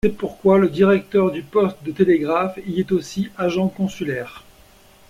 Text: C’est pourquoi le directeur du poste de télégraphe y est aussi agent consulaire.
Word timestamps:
C’est 0.03 0.17
pourquoi 0.17 0.57
le 0.57 0.67
directeur 0.67 1.29
du 1.29 1.43
poste 1.43 1.83
de 1.83 1.91
télégraphe 1.91 2.57
y 2.65 2.79
est 2.79 2.91
aussi 2.91 3.29
agent 3.37 3.67
consulaire. 3.67 4.43